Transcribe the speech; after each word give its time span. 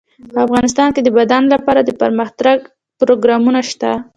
افغانستان 0.45 0.89
کې 0.95 1.01
د 1.03 1.07
بادام 1.17 1.43
لپاره 1.53 1.81
دپرمختیا 1.89 2.53
پروګرامونه 2.99 3.59
شته. 3.69 3.91